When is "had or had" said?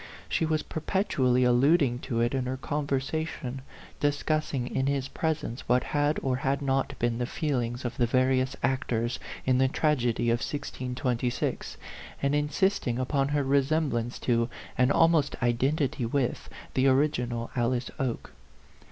5.83-6.59